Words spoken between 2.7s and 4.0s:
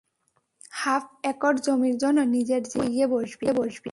জীবন খুইয়ে বসবি।